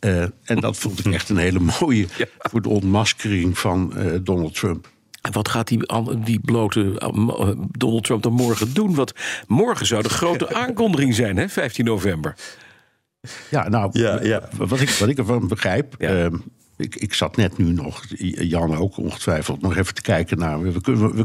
Uh, 0.00 0.22
en 0.44 0.60
dat 0.60 0.76
vond 0.76 1.06
ik 1.06 1.12
echt 1.12 1.28
een 1.28 1.36
hele 1.36 1.60
mooie 1.80 2.06
ja. 2.16 2.26
voor 2.38 2.62
de 2.62 2.68
ontmaskering 2.68 3.58
van 3.58 3.92
uh, 3.96 4.18
Donald 4.22 4.54
Trump. 4.54 4.88
En 5.22 5.32
wat 5.32 5.48
gaat 5.48 5.68
die, 5.68 5.82
die 6.24 6.40
blote 6.40 6.98
eh, 6.98 7.48
Donald 7.70 8.04
Trump 8.04 8.22
dan 8.22 8.32
morgen 8.32 8.74
doen? 8.74 8.94
Want 8.94 9.12
morgen 9.46 9.86
zou 9.86 10.02
de 10.02 10.08
grote 10.08 10.54
aankondiging 10.64 11.14
zijn, 11.14 11.36
hè, 11.36 11.48
15 11.48 11.84
november. 11.84 12.34
Ja, 13.50 13.68
nou, 13.68 13.90
Ja, 13.92 14.22
ja. 14.22 14.48
Wat, 14.56 14.80
ik, 14.80 14.90
wat 14.90 15.08
ik 15.08 15.18
ervan 15.18 15.48
begrijp. 15.48 15.94
Ja. 15.98 16.24
ehm, 16.24 16.36
ik, 16.78 16.96
ik 16.96 17.14
zat 17.14 17.36
net 17.36 17.58
nu 17.58 17.72
nog, 17.72 18.04
Jan 18.38 18.76
ook 18.76 18.96
ongetwijfeld, 18.96 19.62
nog 19.62 19.76
even 19.76 19.94
te 19.94 20.02
kijken 20.02 20.38
naar. 20.38 20.62
We 20.62 20.80
kunnen, 20.80 21.14
we, 21.14 21.24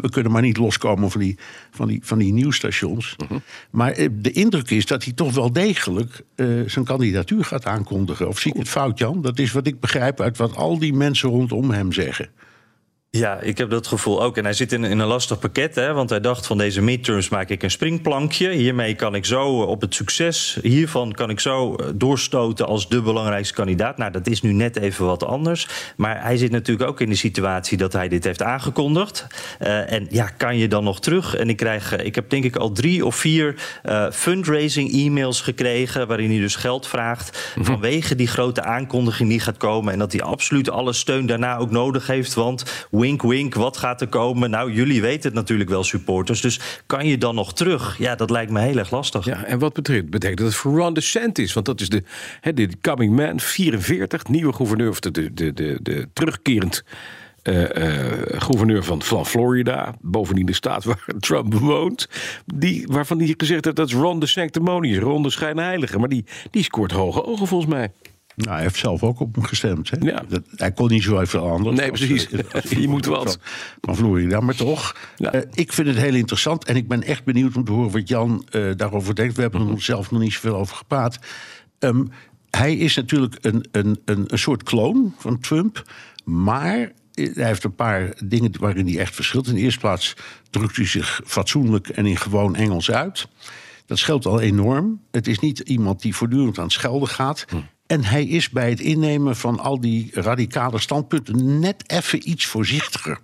we 0.00 0.10
kunnen 0.10 0.32
maar 0.32 0.42
niet 0.42 0.56
loskomen 0.56 1.10
van 1.10 1.20
die, 1.20 1.38
van 1.70 1.88
die, 1.88 2.00
van 2.02 2.18
die 2.18 2.32
nieuwsstations. 2.32 3.16
Mhm. 3.28 3.38
Maar 3.70 3.92
eh, 3.92 4.08
de 4.12 4.32
indruk 4.32 4.70
is 4.70 4.86
dat 4.86 5.04
hij 5.04 5.12
toch 5.12 5.34
wel 5.34 5.52
degelijk 5.52 6.22
eh, 6.34 6.46
zijn 6.66 6.84
kandidatuur 6.84 7.44
gaat 7.44 7.66
aankondigen. 7.66 8.28
Of 8.28 8.38
zie 8.38 8.52
ik 8.52 8.58
het 8.58 8.68
fout, 8.68 8.98
Jan? 8.98 9.22
Dat 9.22 9.38
is 9.38 9.52
wat 9.52 9.66
ik 9.66 9.80
begrijp 9.80 10.20
uit 10.20 10.36
wat 10.36 10.56
al 10.56 10.78
die 10.78 10.92
mensen 10.92 11.28
rondom 11.28 11.70
hem 11.70 11.92
zeggen. 11.92 12.28
Ja, 13.10 13.40
ik 13.40 13.58
heb 13.58 13.70
dat 13.70 13.86
gevoel 13.86 14.22
ook. 14.22 14.36
En 14.36 14.44
hij 14.44 14.52
zit 14.52 14.72
in, 14.72 14.84
in 14.84 14.98
een 14.98 15.06
lastig 15.06 15.38
pakket, 15.38 15.74
hè, 15.74 15.92
want 15.92 16.10
hij 16.10 16.20
dacht 16.20 16.46
van 16.46 16.58
deze 16.58 16.82
midterms 16.82 17.28
maak 17.28 17.48
ik 17.48 17.62
een 17.62 17.70
springplankje. 17.70 18.50
Hiermee 18.50 18.94
kan 18.94 19.14
ik 19.14 19.24
zo 19.24 19.62
eh, 19.62 19.68
op 19.68 19.80
het 19.80 19.94
succes 19.94 20.58
hiervan 20.62 21.12
kan 21.12 21.30
ik 21.30 21.40
zo 21.40 21.74
eh, 21.74 21.86
doorstoten 21.94 22.66
als 22.66 22.88
de 22.88 23.02
belangrijkste 23.02 23.54
kandidaat. 23.54 23.96
Nou, 23.96 24.10
dat 24.10 24.26
is 24.26 24.42
nu 24.42 24.52
net 24.52 24.76
even 24.76 25.06
wat 25.06 25.24
anders. 25.24 25.68
Maar 25.96 26.22
hij 26.22 26.36
zit 26.36 26.50
natuurlijk 26.50 26.88
ook 26.88 27.00
in 27.00 27.08
de 27.08 27.14
situatie 27.14 27.78
dat 27.78 27.92
hij 27.92 28.08
dit 28.08 28.24
heeft 28.24 28.42
aangekondigd. 28.42 29.26
Eh, 29.58 29.92
en 29.92 30.06
ja, 30.10 30.26
kan 30.26 30.56
je 30.56 30.68
dan 30.68 30.84
nog 30.84 31.00
terug? 31.00 31.34
En 31.34 31.48
ik 31.48 31.56
krijg, 31.56 31.96
ik 31.96 32.14
heb 32.14 32.30
denk 32.30 32.44
ik 32.44 32.56
al 32.56 32.72
drie 32.72 33.06
of 33.06 33.16
vier 33.16 33.54
eh, 33.82 34.10
fundraising 34.10 34.92
e-mails 34.92 35.40
gekregen 35.40 36.06
waarin 36.06 36.30
hij 36.30 36.38
dus 36.38 36.56
geld 36.56 36.86
vraagt 36.86 37.54
vanwege 37.60 38.14
die 38.14 38.26
grote 38.26 38.62
aankondiging 38.62 39.28
die 39.28 39.40
gaat 39.40 39.56
komen 39.56 39.92
en 39.92 39.98
dat 39.98 40.12
hij 40.12 40.22
absoluut 40.22 40.70
alle 40.70 40.92
steun 40.92 41.26
daarna 41.26 41.56
ook 41.56 41.70
nodig 41.70 42.06
heeft, 42.06 42.34
want 42.34 42.86
wink 43.00 43.22
wink, 43.22 43.54
wat 43.54 43.76
gaat 43.76 44.00
er 44.00 44.08
komen? 44.08 44.50
Nou, 44.50 44.72
jullie 44.72 45.00
weten 45.00 45.22
het 45.22 45.34
natuurlijk 45.34 45.70
wel, 45.70 45.84
supporters. 45.84 46.40
Dus 46.40 46.60
kan 46.86 47.06
je 47.06 47.18
dan 47.18 47.34
nog 47.34 47.52
terug? 47.52 47.98
Ja, 47.98 48.14
dat 48.14 48.30
lijkt 48.30 48.50
me 48.50 48.60
heel 48.60 48.78
erg 48.78 48.90
lastig. 48.90 49.24
Ja, 49.24 49.44
en 49.44 49.58
wat 49.58 49.72
betreft, 49.72 50.10
betekent 50.10 50.38
dat 50.38 50.54
voor 50.54 50.78
Ron 50.78 50.94
DeSantis? 50.94 51.52
Want 51.52 51.66
dat 51.66 51.80
is 51.80 51.88
de, 51.88 52.02
de 52.54 52.68
coming 52.80 53.16
man, 53.16 53.40
44, 53.40 54.28
nieuwe 54.28 54.52
gouverneur, 54.52 54.88
of 54.88 55.00
de, 55.00 55.10
de, 55.10 55.52
de, 55.52 55.78
de, 55.82 56.08
terugkerend 56.12 56.84
eh, 57.46 57.76
eh, 57.76 58.40
gouverneur 58.40 58.84
van, 58.84 59.02
van 59.02 59.26
Florida. 59.26 59.94
Bovendien 60.00 60.46
de 60.46 60.52
staat 60.52 60.84
waar 60.90 61.04
Trump 61.18 61.54
woont. 61.54 62.08
Die, 62.54 62.86
waarvan 62.86 63.18
hij 63.18 63.34
gezegd 63.36 63.64
heeft 63.64 63.76
dat 63.76 63.88
is 63.88 63.94
Ron 63.94 64.18
de 64.18 64.26
Sanctimonious, 64.26 65.02
Ron 65.02 65.22
de 65.22 65.30
Schijnheilige. 65.30 65.98
Maar 65.98 66.08
die, 66.08 66.24
die 66.50 66.62
scoort 66.62 66.92
hoge 66.92 67.24
ogen 67.24 67.46
volgens 67.46 67.70
mij. 67.72 67.90
Nou, 68.36 68.50
hij 68.54 68.62
heeft 68.62 68.76
zelf 68.78 69.02
ook 69.02 69.20
op 69.20 69.34
hem 69.34 69.44
gestemd. 69.44 69.90
Hè? 69.90 69.96
Ja. 70.00 70.22
Dat, 70.28 70.42
hij 70.56 70.72
kon 70.72 70.88
niet 70.88 71.02
zo 71.02 71.24
veel 71.24 71.50
anders. 71.50 71.76
Nee, 71.76 71.88
precies. 71.88 72.28
eh, 72.30 72.40
als- 72.52 72.70
Je 72.82 72.88
moet 72.88 73.06
wat. 73.06 73.38
Van, 73.80 73.96
Florida, 73.96 74.40
maar 74.40 74.54
toch. 74.54 74.96
Ja. 75.16 75.32
eh, 75.32 75.40
ik 75.54 75.72
vind 75.72 75.88
het 75.88 75.96
heel 75.96 76.14
interessant 76.14 76.64
en 76.64 76.76
ik 76.76 76.88
ben 76.88 77.02
echt 77.02 77.24
benieuwd 77.24 77.56
om 77.56 77.64
te 77.64 77.72
horen 77.72 77.90
wat 77.92 78.08
Jan 78.08 78.46
eh, 78.50 78.70
daarover 78.76 79.14
denkt. 79.14 79.36
We 79.36 79.42
hebben 79.42 79.60
er 79.60 79.66
nog 79.66 79.82
zelf 79.82 80.10
nog 80.10 80.20
niet 80.20 80.32
zoveel 80.32 80.56
over 80.56 80.76
gepraat. 80.76 81.18
Ehm, 81.78 82.04
hij 82.50 82.76
is 82.76 82.96
natuurlijk 82.96 83.38
een, 83.40 83.66
een, 83.72 84.00
een, 84.04 84.24
een 84.26 84.38
soort 84.38 84.62
kloon 84.62 85.14
van 85.18 85.38
Trump, 85.40 85.82
maar 86.24 86.92
hij 87.14 87.32
heeft 87.46 87.64
een 87.64 87.74
paar 87.74 88.14
dingen 88.24 88.52
waarin 88.60 88.86
hij 88.86 88.98
echt 88.98 89.14
verschilt. 89.14 89.46
In 89.46 89.54
de 89.54 89.60
eerste 89.60 89.80
plaats 89.80 90.14
drukt 90.50 90.76
hij 90.76 90.86
zich 90.86 91.20
fatsoenlijk 91.24 91.88
en 91.88 92.06
in 92.06 92.16
gewoon 92.16 92.56
Engels 92.56 92.90
uit. 92.90 93.28
Dat 93.86 93.98
scheelt 93.98 94.26
al 94.26 94.40
enorm. 94.40 95.00
Het 95.10 95.26
is 95.26 95.38
niet 95.38 95.58
iemand 95.58 96.02
die 96.02 96.14
voortdurend 96.16 96.58
aan 96.58 96.64
het 96.64 96.72
schelden 96.72 97.08
gaat. 97.08 97.44
En 97.86 98.04
hij 98.04 98.24
is 98.24 98.50
bij 98.50 98.70
het 98.70 98.80
innemen 98.80 99.36
van 99.36 99.58
al 99.58 99.80
die 99.80 100.10
radicale 100.12 100.78
standpunten 100.78 101.58
net 101.58 101.90
even 101.90 102.30
iets 102.30 102.46
voorzichtiger. 102.46 103.18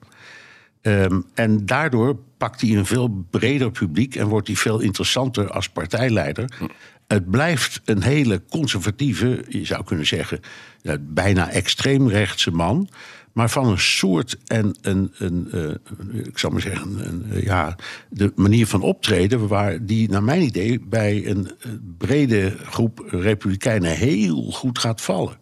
Ehm, 0.80 1.20
en 1.34 1.66
daardoor 1.66 2.16
pakt 2.36 2.60
hij 2.60 2.70
een 2.70 2.86
veel 2.86 3.24
breder 3.30 3.70
publiek 3.70 4.14
en 4.14 4.26
wordt 4.26 4.46
hij 4.46 4.56
veel 4.56 4.80
interessanter 4.80 5.50
als 5.50 5.68
partijleider. 5.68 6.58
Het 7.12 7.30
blijft 7.30 7.80
een 7.84 8.02
hele 8.02 8.42
conservatieve, 8.50 9.44
je 9.48 9.64
zou 9.64 9.84
kunnen 9.84 10.06
zeggen, 10.06 10.40
bijna 11.00 11.50
extreemrechtse 11.50 12.50
man. 12.50 12.88
Maar 13.32 13.50
van 13.50 13.66
een 13.66 13.78
soort 13.78 14.38
en 14.46 14.76
een, 14.80 15.12
een 15.18 15.48
eh, 15.52 16.24
ik 16.24 16.38
zal 16.38 16.50
maar 16.50 16.60
zeggen, 16.60 17.08
een, 17.08 17.24
eh, 17.32 17.42
ja, 17.42 17.76
de 18.10 18.32
manier 18.36 18.66
van 18.66 18.82
optreden, 18.82 19.48
waar 19.48 19.86
die 19.86 20.10
naar 20.10 20.22
mijn 20.22 20.42
idee 20.42 20.80
bij 20.80 21.26
een 21.26 21.46
eh, 21.46 21.70
brede 21.98 22.56
groep 22.64 23.04
Republikeinen 23.08 23.96
heel 23.96 24.42
goed 24.42 24.78
gaat 24.78 25.00
vallen. 25.00 25.41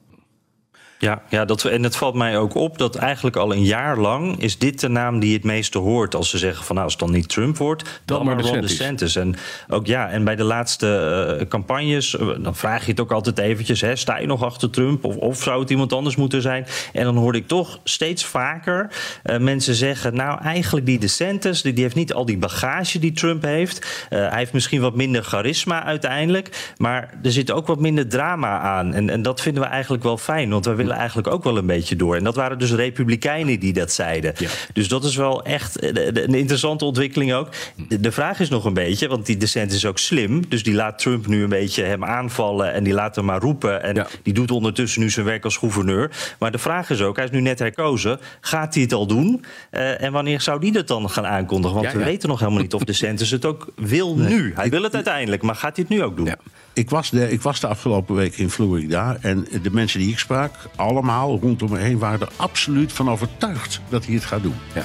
Ja, 1.00 1.23
ja 1.28 1.45
dat, 1.45 1.64
en 1.64 1.83
het 1.83 1.97
valt 1.97 2.14
mij 2.14 2.38
ook 2.38 2.54
op 2.54 2.78
dat 2.78 2.97
eigenlijk 2.97 3.37
al 3.37 3.52
een 3.52 3.64
jaar 3.64 3.99
lang 3.99 4.40
is 4.42 4.59
dit 4.59 4.80
de 4.80 4.88
naam 4.88 5.21
die 5.21 5.28
je 5.28 5.35
het 5.35 5.45
meeste 5.45 5.78
hoort 5.78 6.14
als 6.14 6.30
ze 6.30 6.38
zeggen 6.38 6.64
van 6.64 6.75
nou 6.75 6.87
als 6.87 6.97
het 6.97 7.07
dan 7.07 7.12
niet 7.12 7.28
Trump 7.28 7.57
wordt, 7.57 8.00
dan, 8.04 8.25
maar 8.25 8.37
maar 8.37 8.45
Ron 8.45 8.61
DeSantis. 8.61 9.16
En 9.16 9.35
ook 9.69 9.87
ja, 9.87 10.09
en 10.09 10.25
bij 10.25 10.37
de 10.37 10.45
laatste 10.45 11.37
eh, 11.40 11.47
campagnes 11.49 12.16
eh, 12.16 12.28
dan 12.40 12.57
vraag 12.57 12.85
je 12.85 12.90
het 12.90 13.00
ook 13.00 13.12
altijd 13.12 13.38
eventjes, 13.38 13.80
hè, 13.80 13.97
sta 13.97 14.19
je 14.19 14.26
nog 14.26 14.42
achter 14.42 14.71
Trump 14.71 15.04
of, 15.04 15.16
of 15.16 15.42
zou 15.42 15.61
het 15.61 15.71
iemand 15.71 15.92
anders 15.92 16.16
moeten 16.16 16.42
zijn? 16.42 16.66
En 16.92 17.04
dan 17.04 17.16
hoorde 17.16 17.38
ik 17.38 17.47
toch 17.47 17.80
steeds 17.85 18.25
vaker 18.25 18.90
eh, 19.23 19.38
mensen 19.38 19.75
zeggen 19.75 20.14
nou 20.14 20.40
eigenlijk 20.42 20.87
die 20.87 20.99
DeSantis 20.99 21.62
die, 21.62 21.73
die 21.73 21.83
heeft 21.83 21.97
niet 21.97 22.12
al 22.12 22.25
die 22.25 22.38
bagage 22.38 22.99
die 22.99 23.12
Trump 23.12 23.42
heeft. 23.42 24.07
Hij 24.09 24.38
heeft 24.38 24.52
misschien 24.52 24.80
wat 24.80 24.97
minder 24.97 25.23
charisma 25.23 25.85
uiteindelijk, 25.85 26.75
maar 26.76 27.14
er 27.23 27.33
zit 27.33 27.50
ook 27.50 27.66
wat 27.66 27.80
minder 27.80 28.09
drama 28.09 28.59
aan. 28.59 28.95
En, 28.95 29.11
en 29.11 29.23
dat 29.23 29.40
vinden 29.40 29.62
we 29.62 29.69
eigenlijk 29.69 30.02
wel 30.02 30.19
fijn, 30.19 30.50
want 30.50 30.64
we 30.64 30.75
willen 30.75 30.89
eigenlijk 30.90 31.28
ook 31.28 31.44
wel 31.44 31.56
een 31.56 31.66
beetje 31.66 31.97
door. 31.97 32.16
En 32.16 32.25
dat 32.25 32.35
waren 32.35 32.59
dus 32.59 32.73
republikeinen 32.73 33.61
die 33.61 33.73
dat 33.73 33.92
zeiden. 33.92 34.35
Dus 34.73 34.88
dat 34.88 35.04
is 35.04 35.16
wel 35.16 35.44
echt 35.44 35.78
eh, 35.78 35.94
de- 35.94 36.12
de- 36.12 36.23
een 36.25 36.35
interessante 36.35 36.85
ontwikkeling 36.85 37.32
ook. 37.32 37.49
De, 37.88 38.00
de 38.00 38.12
vraag 38.12 38.40
is 38.40 38.49
nog 38.49 38.64
een 38.64 38.75
beetje, 38.75 39.09
want 39.09 39.26
die 39.26 39.37
DeSantis 39.37 39.76
is 39.76 39.87
ook 39.87 39.99
slim. 39.99 40.49
Dus 40.49 40.62
die 40.62 40.75
laat 40.75 40.99
Trump 40.99 41.26
nu 41.26 41.42
een 41.42 41.49
beetje 41.49 41.82
hem 41.85 42.04
aanvallen 42.04 42.73
en 42.73 42.85
die 42.85 42.92
laat 42.94 43.16
hem 43.16 43.25
maar 43.25 43.40
roepen. 43.40 43.82
En 43.82 43.94
Ja. 43.94 44.06
die 44.23 44.32
doet 44.35 44.50
ondertussen 44.50 45.00
nu 45.00 45.11
zijn 45.11 45.26
werk 45.26 45.44
als 45.44 45.56
gouverneur. 45.56 46.11
Maar 46.38 46.50
de 46.52 46.59
vraag 46.59 46.90
is 46.90 47.00
ook, 47.02 47.16
hij 47.16 47.25
is 47.25 47.30
nu 47.30 47.40
net 47.40 47.59
herkozen. 47.59 48.18
Gaat 48.40 48.75
hij 48.75 48.82
het 48.82 48.92
al 48.92 49.06
doen? 49.06 49.44
Eh, 49.70 50.02
en 50.02 50.12
wanneer 50.12 50.40
zou 50.40 50.61
die 50.61 50.73
dat 50.73 50.88
dan 50.88 51.11
gaan 51.11 51.26
aankondigen? 51.26 51.76
Want 51.76 51.92
Ja, 51.92 51.99
we 51.99 52.04
weten 52.04 52.28
nog 52.28 52.38
helemaal 52.38 52.61
niet 52.62 52.75
of 52.75 52.85
DeSantis 52.85 53.30
het 53.30 53.44
ook 53.44 53.68
wil 53.76 54.16
nu. 54.16 54.52
Hij 54.54 54.70
wil 54.70 54.82
het 54.82 54.94
uiteindelijk, 54.94 55.42
maar 55.42 55.54
gaat 55.54 55.76
hij 55.76 55.85
het 55.88 55.97
nu 55.99 56.02
ook 56.04 56.16
doen? 56.16 56.35
Ik 56.73 56.90
was, 56.90 57.11
de, 57.11 57.30
ik 57.30 57.42
was 57.42 57.61
de 57.61 57.66
afgelopen 57.66 58.14
week 58.14 58.37
in 58.37 58.50
Florida. 58.50 59.16
En 59.20 59.47
de 59.62 59.70
mensen 59.70 59.99
die 60.00 60.11
ik 60.11 60.18
sprak, 60.18 60.54
allemaal 60.80 61.38
rondom 61.40 61.70
me 61.70 61.78
heen, 61.78 61.99
waren 61.99 62.20
er 62.20 62.28
absoluut 62.37 62.92
van 62.92 63.10
overtuigd 63.10 63.80
dat 63.88 64.04
hij 64.06 64.14
het 64.14 64.25
gaat 64.25 64.42
doen. 64.42 64.56
Ja. 64.75 64.84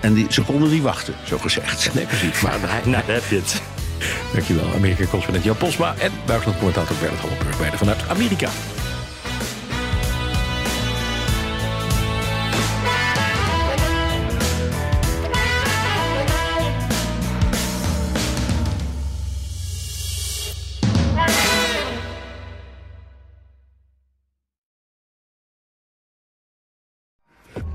En 0.00 0.14
die, 0.14 0.26
ze 0.30 0.42
konden 0.42 0.70
niet 0.70 0.82
wachten, 0.82 1.14
zo 1.24 1.38
gezegd. 1.38 1.94
Nee, 1.94 2.06
precies. 2.06 2.40
Maar 2.40 2.58
Nou, 2.84 3.06
daar 3.06 3.14
heb 3.14 3.24
je 3.30 3.36
het. 3.36 3.62
Dankjewel, 4.32 4.72
Amerika-correspondent 4.74 5.44
Jan 5.44 5.56
Posma 5.56 5.94
en 5.98 6.12
buitenlandcommentator 6.26 6.96
Bernard 7.00 7.20
Hammelburg, 7.20 7.58
beide 7.58 7.76
vanuit 7.76 8.08
Amerika. 8.08 8.48